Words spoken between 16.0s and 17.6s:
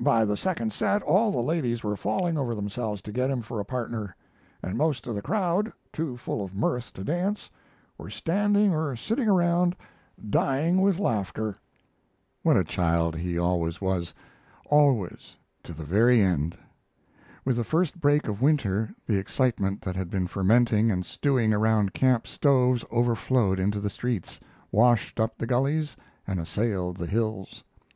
end? With